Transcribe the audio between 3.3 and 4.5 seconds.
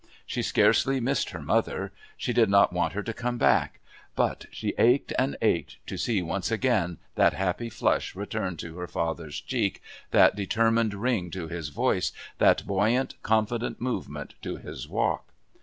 back; but